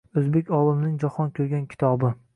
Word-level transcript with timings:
O‘zbek 0.21 0.47
olimining 0.61 0.97
jahon 1.05 1.31
ko‘rgan 1.37 1.71
kitobing 1.75 2.21